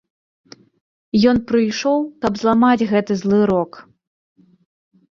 [1.33, 3.71] Ён прыйшоў, каб зламаць гэты злы рок.